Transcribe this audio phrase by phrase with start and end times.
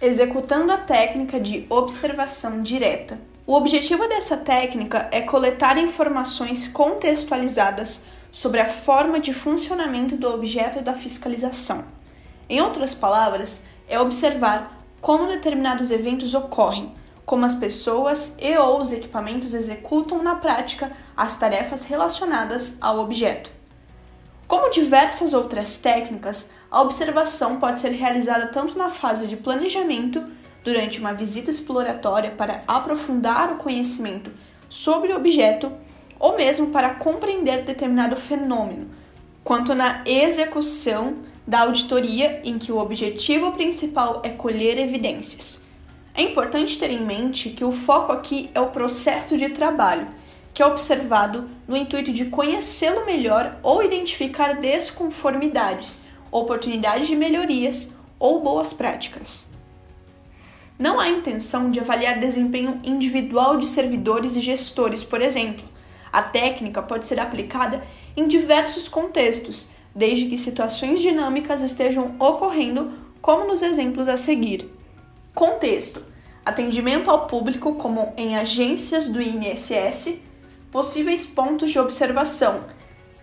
[0.00, 3.18] executando a técnica de observação direta.
[3.44, 10.80] O objetivo dessa técnica é coletar informações contextualizadas sobre a forma de funcionamento do objeto
[10.82, 11.84] da fiscalização.
[12.48, 16.94] Em outras palavras, é observar como determinados eventos ocorrem,
[17.26, 23.50] como as pessoas e ou os equipamentos executam na prática as tarefas relacionadas ao objeto.
[24.46, 30.24] Como diversas outras técnicas, a observação pode ser realizada tanto na fase de planejamento,
[30.62, 34.30] durante uma visita exploratória para aprofundar o conhecimento
[34.68, 35.72] sobre o objeto,
[36.18, 38.88] ou mesmo para compreender determinado fenômeno,
[39.42, 41.14] quanto na execução
[41.46, 45.62] da auditoria, em que o objetivo principal é colher evidências.
[46.14, 50.08] É importante ter em mente que o foco aqui é o processo de trabalho
[50.58, 58.42] que é observado no intuito de conhecê-lo melhor ou identificar desconformidades, oportunidades de melhorias ou
[58.42, 59.50] boas práticas.
[60.78, 65.64] Não há intenção de avaliar desempenho individual de servidores e gestores, por exemplo.
[66.12, 67.84] A técnica pode ser aplicada
[68.16, 74.70] em diversos contextos, desde que situações dinâmicas estejam ocorrendo, como nos exemplos a seguir.
[75.34, 76.02] Contexto:
[76.44, 80.20] atendimento ao público, como em agências do INSS,
[80.70, 82.60] Possíveis pontos de observação: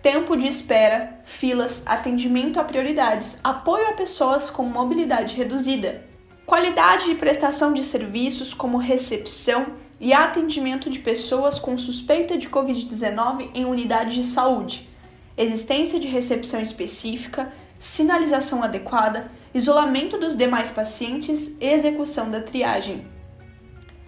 [0.06, 6.04] tempo de espera, filas, atendimento a prioridades, apoio a pessoas com mobilidade reduzida,
[6.46, 9.66] qualidade de prestação de serviços como recepção
[9.98, 14.88] e atendimento de pessoas com suspeita de Covid-19 em unidade de saúde,
[15.36, 23.08] existência de recepção específica, sinalização adequada, isolamento dos demais pacientes e execução da triagem.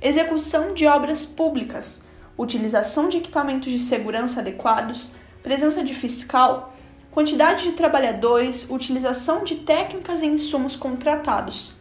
[0.00, 2.06] Execução de obras públicas
[2.38, 5.10] utilização de equipamentos de segurança adequados,
[5.42, 6.74] presença de fiscal,
[7.10, 11.72] quantidade de trabalhadores, utilização de técnicas e insumos contratados.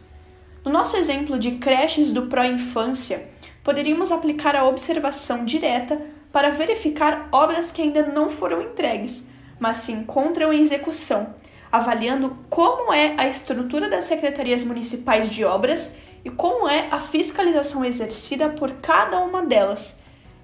[0.64, 3.28] No nosso exemplo de creches do pró-infância,
[3.62, 6.00] poderíamos aplicar a observação direta
[6.32, 9.28] para verificar obras que ainda não foram entregues,
[9.58, 11.34] mas se encontram em execução,
[11.70, 17.84] avaliando como é a estrutura das secretarias municipais de obras e como é a fiscalização
[17.84, 19.97] exercida por cada uma delas,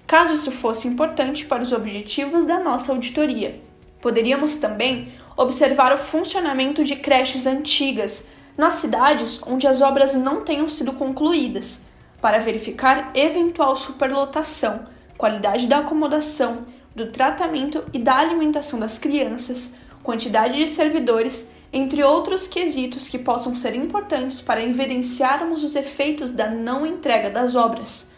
[0.07, 3.61] caso isso fosse importante para os objetivos da nossa auditoria.
[4.01, 8.27] Poderíamos também observar o funcionamento de creches antigas
[8.57, 11.83] nas cidades onde as obras não tenham sido concluídas,
[12.21, 16.65] para verificar eventual superlotação, qualidade da acomodação,
[16.95, 23.55] do tratamento e da alimentação das crianças, quantidade de servidores, entre outros quesitos que possam
[23.55, 28.09] ser importantes para evidenciarmos os efeitos da não entrega das obras.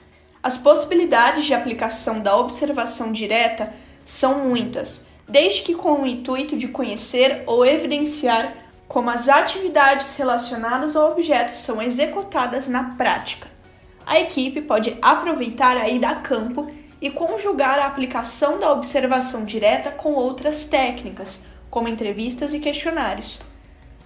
[0.42, 6.68] As possibilidades de aplicação da observação direta são muitas, desde que com o intuito de
[6.68, 8.54] conhecer ou evidenciar
[8.88, 13.48] como as atividades relacionadas ao objeto são executadas na prática.
[14.06, 16.68] A equipe pode aproveitar a ida a campo
[17.02, 23.42] e conjugar a aplicação da observação direta com outras técnicas, como entrevistas e questionários.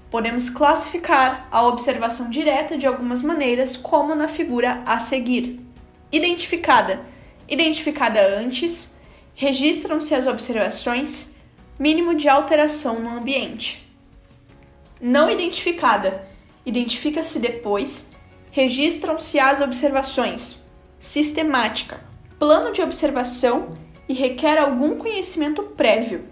[0.09, 5.71] Podemos classificar a observação direta de algumas maneiras, como na figura a seguir.
[6.12, 7.00] Identificada.
[7.48, 8.98] Identificada antes,
[9.34, 11.32] registram-se as observações,
[11.80, 13.90] mínimo de alteração no ambiente.
[15.00, 16.28] Não identificada.
[16.66, 18.12] Identifica-se depois,
[18.52, 20.62] registram-se as observações.
[21.00, 22.02] Sistemática.
[22.38, 23.74] Plano de observação
[24.08, 26.28] e requer algum conhecimento prévio.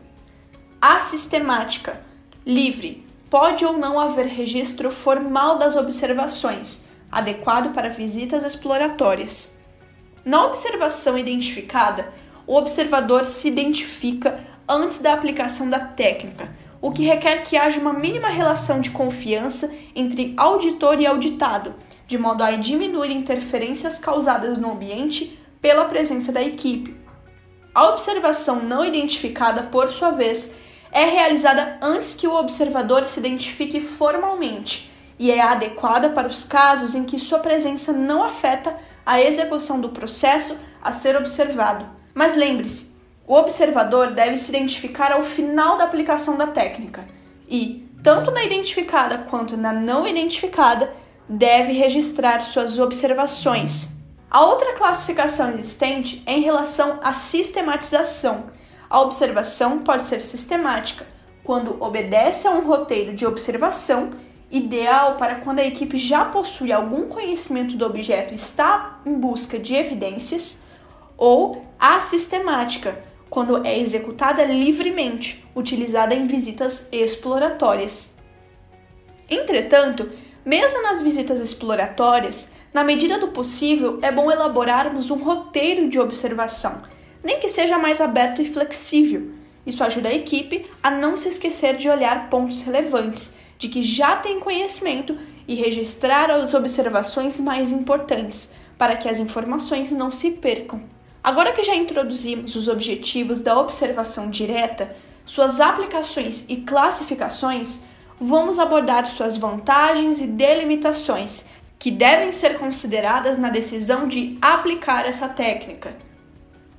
[0.81, 2.01] Assistemática.
[2.45, 3.07] Livre.
[3.29, 9.57] Pode ou não haver registro formal das observações, adequado para visitas exploratórias.
[10.25, 12.11] Na observação identificada,
[12.45, 16.49] o observador se identifica antes da aplicação da técnica,
[16.81, 21.75] o que requer que haja uma mínima relação de confiança entre auditor e auditado,
[22.07, 26.95] de modo a diminuir interferências causadas no ambiente pela presença da equipe.
[27.73, 30.55] A observação não identificada, por sua vez,
[30.91, 34.89] é realizada antes que o observador se identifique formalmente
[35.19, 38.75] e é adequada para os casos em que sua presença não afeta
[39.09, 41.83] a execução do processo a ser observado.
[42.13, 42.91] Mas lembre-se,
[43.25, 47.07] o observador deve se identificar ao final da aplicação da técnica
[47.49, 50.93] e, tanto na identificada quanto na não identificada,
[51.27, 53.89] deve registrar suas observações.
[54.29, 58.51] A outra classificação existente é em relação à sistematização.
[58.87, 61.07] A observação pode ser sistemática,
[61.43, 64.11] quando obedece a um roteiro de observação
[64.51, 69.59] ideal para quando a equipe já possui algum conhecimento do objeto e está em busca
[69.59, 70.61] de evidências,
[71.17, 78.15] ou assistemática, quando é executada livremente, utilizada em visitas exploratórias.
[79.29, 80.09] Entretanto,
[80.45, 86.81] Mesmo nas visitas exploratórias, na medida do possível, é bom elaborarmos um roteiro de observação,
[87.23, 89.29] nem que seja mais aberto e flexível.
[89.63, 94.15] Isso ajuda a equipe a não se esquecer de olhar pontos relevantes, de que já
[94.15, 95.15] tem conhecimento
[95.47, 100.81] e registrar as observações mais importantes, para que as informações não se percam.
[101.21, 104.95] Agora que já introduzimos os objetivos da observação direta,
[105.25, 107.81] suas aplicações e classificações,
[108.19, 111.45] vamos abordar suas vantagens e delimitações
[111.77, 115.95] que devem ser consideradas na decisão de aplicar essa técnica.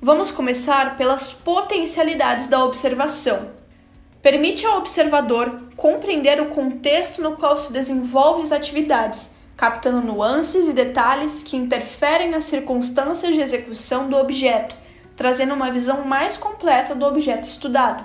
[0.01, 3.60] Vamos começar pelas potencialidades da observação.
[4.21, 10.73] Permite ao observador compreender o contexto no qual se desenvolvem as atividades captando nuances e
[10.73, 14.75] detalhes que interferem nas circunstâncias de execução do objeto,
[15.15, 18.03] trazendo uma visão mais completa do objeto estudado.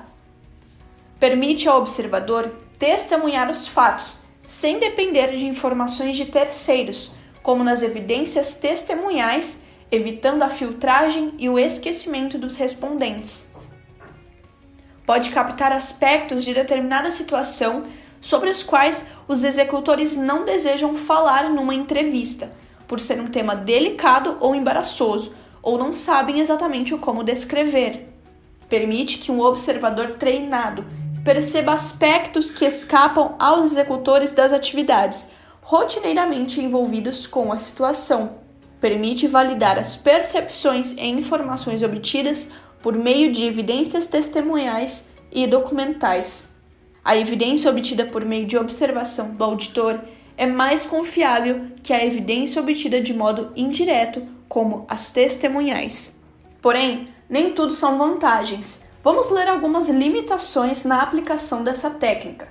[1.18, 8.56] Permite ao observador testemunhar os fatos, sem depender de informações de terceiros, como nas evidências
[8.56, 13.50] testemunhais, evitando a filtragem e o esquecimento dos respondentes.
[15.06, 17.84] Pode captar aspectos de determinada situação
[18.20, 22.50] sobre os quais os executores não desejam falar numa entrevista,
[22.88, 25.32] por ser um tema delicado ou embaraçoso,
[25.62, 28.08] ou não sabem exatamente o como descrever.
[28.68, 30.84] Permite que um observador treinado
[31.24, 35.30] perceba aspectos que escapam aos executores das atividades,
[35.62, 38.38] rotineiramente envolvidos com a situação.
[38.80, 42.52] Permite validar as percepções e informações obtidas
[42.86, 46.52] por meio de evidências testemunhais e documentais.
[47.04, 49.98] A evidência obtida por meio de observação do auditor
[50.36, 56.16] é mais confiável que a evidência obtida de modo indireto, como as testemunhais.
[56.62, 58.84] Porém, nem tudo são vantagens.
[59.02, 62.46] Vamos ler algumas limitações na aplicação dessa técnica.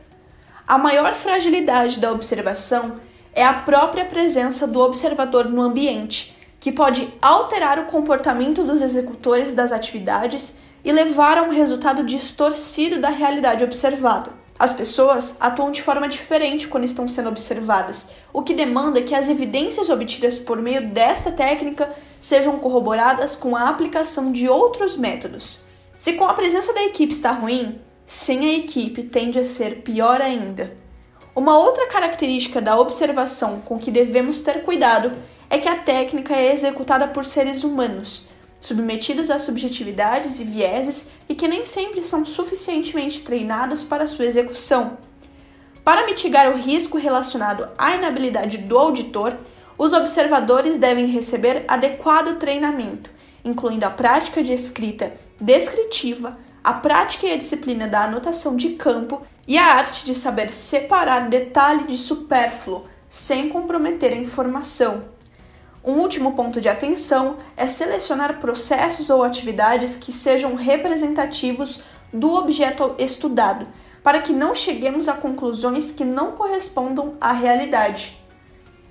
[0.67, 2.99] A maior fragilidade da observação
[3.31, 6.34] é a própria presença do observador no ambiente,
[6.65, 12.99] que pode alterar o comportamento dos executores das atividades e levar a um resultado distorcido
[12.99, 14.31] da realidade observada.
[14.57, 19.29] As pessoas atuam de forma diferente quando estão sendo observadas, o que demanda que as
[19.29, 25.59] evidências obtidas por meio desta técnica sejam corroboradas com a aplicação de outros métodos.
[25.99, 30.19] Se com a presença da equipe está ruim, sem a equipe tende a ser pior
[30.19, 30.75] ainda.
[31.35, 35.11] Uma outra característica da observação com que devemos ter cuidado
[35.55, 38.25] é que a técnica é executada por seres humanos,
[38.59, 44.97] submetidos a subjetividades e vieses e que nem sempre são suficientemente treinados para sua execução.
[45.81, 49.37] Para mitigar o risco relacionado à inabilidade do auditor,
[49.77, 53.09] os observadores devem receber adequado treinamento,
[53.45, 59.25] incluindo a prática de escrita descritiva, a prática e a disciplina da anotação de campo
[59.47, 65.14] e a arte de saber separar detalhe de supérfluo sem comprometer a informação.
[65.85, 71.79] Um último ponto de atenção é selecionar processos ou atividades que sejam representativos
[72.11, 73.67] do objeto estudado,
[74.01, 78.19] para que não cheguemos a conclusões que não correspondam à realidade.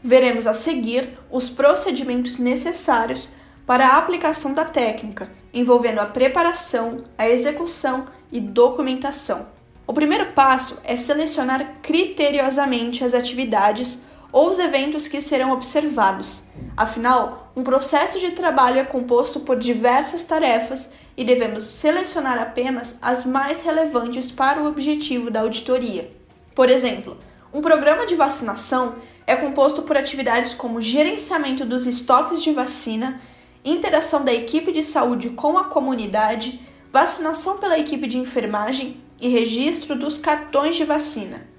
[0.05, 3.33] Veremos a seguir os procedimentos necessários
[3.67, 9.49] para a aplicação da técnica, envolvendo a preparação, a execução e documentação.
[9.85, 14.01] O primeiro passo é selecionar criteriosamente as atividades
[14.35, 16.49] ou os eventos que serão observados.
[16.77, 23.25] Afinal, um processo de trabalho é composto por diversas tarefas e devemos selecionar apenas as
[23.25, 26.11] mais relevantes para o objetivo da auditoria.
[26.53, 27.17] Por exemplo,
[27.53, 33.21] um programa de vacinação é composto por atividades como gerenciamento dos estoques de vacina,
[33.65, 36.61] interação da equipe de saúde com a comunidade,
[36.93, 41.54] vacinação pela equipe de enfermagem e registro dos cartões de vacina.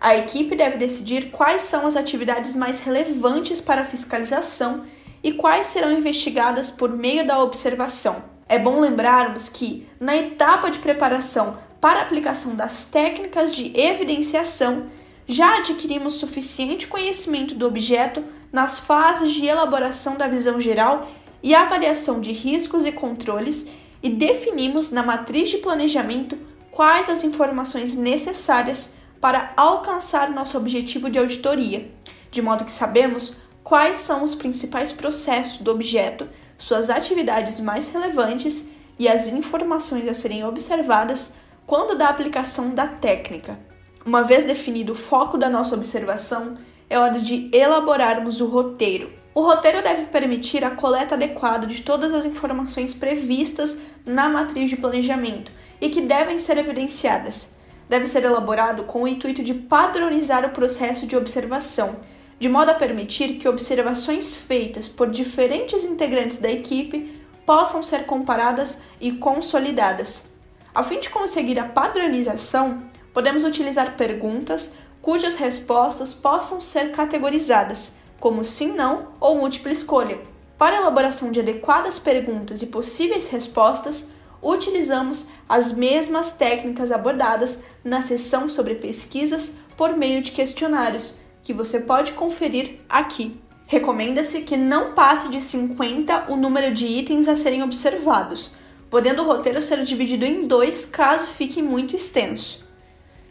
[0.00, 4.84] A equipe deve decidir quais são as atividades mais relevantes para a fiscalização
[5.22, 8.22] e quais serão investigadas por meio da observação.
[8.48, 14.86] É bom lembrarmos que, na etapa de preparação para a aplicação das técnicas de evidenciação,
[15.26, 21.10] já adquirimos suficiente conhecimento do objeto nas fases de elaboração da visão geral
[21.42, 23.68] e avaliação de riscos e controles
[24.02, 26.38] e definimos na matriz de planejamento
[26.70, 31.90] quais as informações necessárias para alcançar nosso objetivo de auditoria,
[32.30, 38.68] de modo que sabemos quais são os principais processos do objeto, suas atividades mais relevantes
[38.98, 41.34] e as informações a serem observadas
[41.66, 43.58] quando da aplicação da técnica.
[44.04, 46.56] Uma vez definido o foco da nossa observação,
[46.88, 49.12] é hora de elaborarmos o roteiro.
[49.34, 54.76] O roteiro deve permitir a coleta adequada de todas as informações previstas na matriz de
[54.76, 57.57] planejamento e que devem ser evidenciadas
[57.88, 61.96] deve ser elaborado com o intuito de padronizar o processo de observação,
[62.38, 68.82] de modo a permitir que observações feitas por diferentes integrantes da equipe possam ser comparadas
[69.00, 70.28] e consolidadas.
[70.74, 78.44] A fim de conseguir a padronização, podemos utilizar perguntas cujas respostas possam ser categorizadas, como
[78.44, 80.18] sim, não ou múltipla escolha.
[80.58, 84.10] Para a elaboração de adequadas perguntas e possíveis respostas,
[84.42, 91.80] utilizamos as mesmas técnicas abordadas na sessão sobre pesquisas por meio de questionários, que você
[91.80, 93.40] pode conferir aqui.
[93.66, 98.52] Recomenda-se que não passe de 50 o número de itens a serem observados,
[98.90, 102.66] podendo o roteiro ser dividido em dois caso fique muito extenso.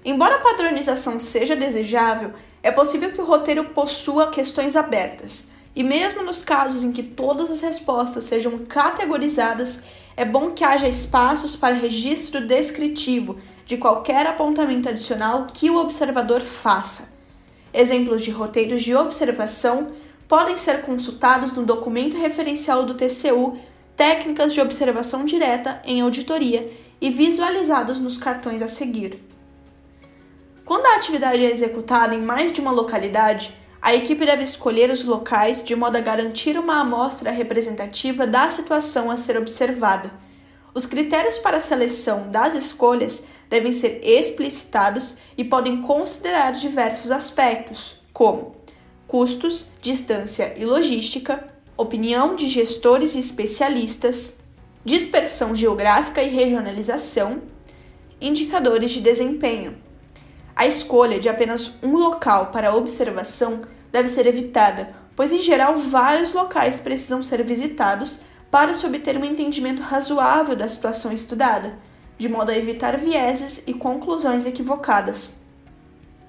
[0.06, 2.32] Embora a padronização seja desejável,
[2.64, 7.52] é possível que o roteiro possua questões abertas, e mesmo nos casos em que todas
[7.52, 9.84] as respostas sejam categorizadas,
[10.18, 16.42] é bom que haja espaços para registro descritivo de qualquer apontamento adicional que o observador
[16.42, 17.10] faça.
[17.72, 19.90] Exemplos de roteiros de observação
[20.28, 23.60] podem ser consultados no documento referencial do TCU
[23.96, 26.68] Técnicas de Observação Direta em Auditoria
[27.00, 29.20] e visualizados nos cartões a seguir.
[30.66, 35.04] Quando a atividade é executada em mais de uma localidade, a equipe deve escolher os
[35.04, 40.12] locais de modo a garantir uma amostra representativa da situação a ser observada.
[40.74, 48.00] Os critérios para a seleção das escolhas devem ser explicitados e podem considerar diversos aspectos,
[48.12, 48.56] como
[49.08, 54.40] custos, distância e logística, opinião de gestores e especialistas,
[54.84, 57.42] dispersão geográfica e regionalização,
[58.20, 59.87] indicadores de desempenho.
[60.58, 63.62] A escolha de apenas um local para observação
[63.92, 69.24] deve ser evitada, pois em geral vários locais precisam ser visitados para se obter um
[69.24, 71.78] entendimento razoável da situação estudada,
[72.18, 75.38] de modo a evitar vieses e conclusões equivocadas.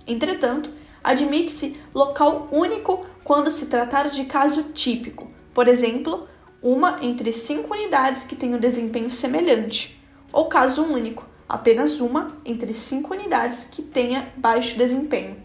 [0.07, 0.71] Entretanto,
[1.03, 6.29] admite-se local único quando se tratar de caso típico, por exemplo,
[6.63, 9.99] uma entre cinco unidades que tem um desempenho semelhante,
[10.31, 15.37] ou caso único, apenas uma entre cinco unidades que tenha baixo desempenho.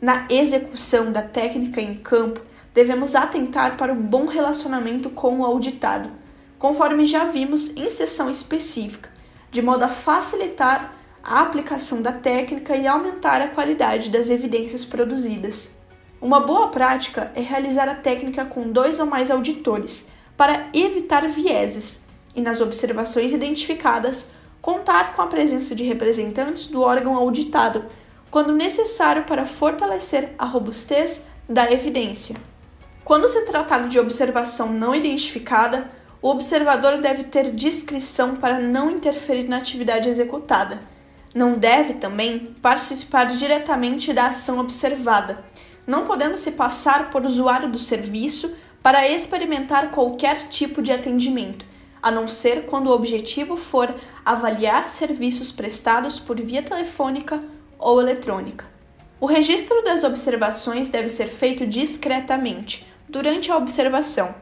[0.00, 2.40] Na execução da técnica em campo,
[2.74, 6.10] devemos atentar para o bom relacionamento com o auditado,
[6.58, 9.10] conforme já vimos em sessão específica,
[9.50, 15.76] de modo a facilitar a aplicação da técnica e aumentar a qualidade das evidências produzidas.
[16.20, 22.04] Uma boa prática é realizar a técnica com dois ou mais auditores, para evitar vieses,
[22.34, 27.84] e nas observações identificadas, contar com a presença de representantes do órgão auditado,
[28.30, 32.36] quando necessário para fortalecer a robustez da evidência.
[33.04, 39.48] Quando se tratar de observação não identificada, o observador deve ter discrição para não interferir
[39.48, 40.80] na atividade executada.
[41.32, 45.44] Não deve também participar diretamente da ação observada,
[45.86, 51.64] não podendo se passar por usuário do serviço para experimentar qualquer tipo de atendimento,
[52.02, 57.42] a não ser quando o objetivo for avaliar serviços prestados por via telefônica
[57.78, 58.64] ou eletrônica.
[59.20, 64.34] O registro das observações deve ser feito discretamente, durante a observação.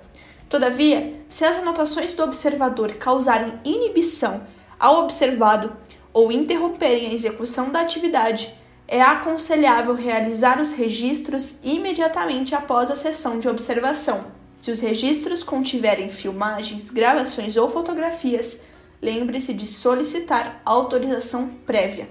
[0.49, 4.47] Todavia, se as anotações do observador causarem inibição
[4.79, 5.73] ao observado
[6.13, 8.55] ou interromperem a execução da atividade,
[8.87, 14.27] é aconselhável realizar os registros imediatamente após a sessão de observação.
[14.61, 18.63] Se os registros contiverem filmagens, gravações ou fotografias,
[19.03, 22.09] lembre-se de solicitar autorização prévia.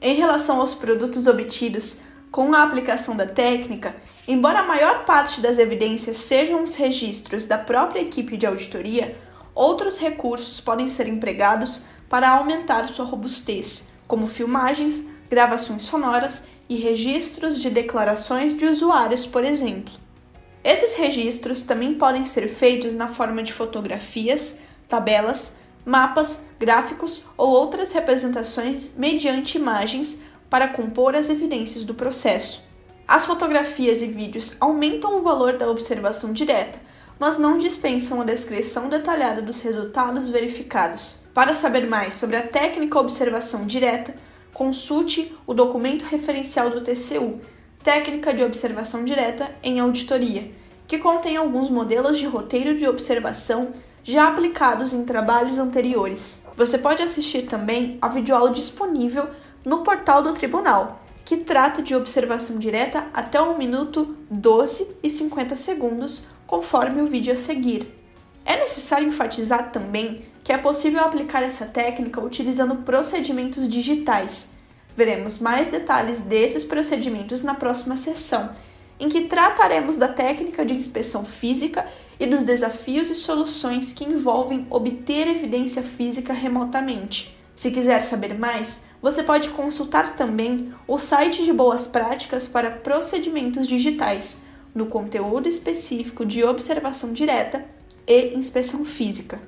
[0.00, 1.98] Em relação aos produtos obtidos
[2.30, 3.94] com a aplicação da técnica,
[4.26, 9.16] embora a maior parte das evidências sejam os registros da própria equipe de auditoria,
[9.54, 17.60] outros recursos podem ser empregados para aumentar sua robustez, como filmagens, gravações sonoras e registros
[17.60, 19.94] de declarações de usuários, por exemplo.
[20.66, 24.58] Esses registros também podem ser feitos na forma de fotografias,
[24.88, 32.64] tabelas, mapas, gráficos ou outras representações mediante imagens para compor as evidências do processo.
[33.06, 36.80] As fotografias e vídeos aumentam o valor da observação direta,
[37.16, 41.20] mas não dispensam a descrição detalhada dos resultados verificados.
[41.32, 44.16] Para saber mais sobre a técnica observação direta,
[44.52, 47.40] consulte o documento referencial do TCU,
[47.86, 50.50] Técnica de Observação Direta em Auditoria,
[50.88, 56.42] que contém alguns modelos de roteiro de observação já aplicados em trabalhos anteriores.
[56.56, 59.28] Você pode assistir também a videoaula disponível
[59.64, 65.54] no portal do tribunal, que trata de observação direta até 1 minuto 12 e 50
[65.54, 67.86] segundos, conforme o vídeo a seguir.
[68.44, 74.55] É necessário enfatizar também que é possível aplicar essa técnica utilizando procedimentos digitais,
[74.96, 78.50] Veremos mais detalhes desses procedimentos na próxima sessão,
[78.98, 81.86] em que trataremos da técnica de inspeção física
[82.18, 87.36] e dos desafios e soluções que envolvem obter evidência física remotamente.
[87.54, 93.66] Se quiser saber mais, você pode consultar também o site de boas práticas para procedimentos
[93.66, 97.64] digitais, no conteúdo específico de observação direta
[98.06, 99.40] e inspeção física.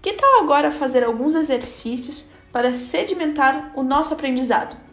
[0.00, 4.83] Que tal agora fazer alguns exercícios para sedimentar o nosso aprendizado?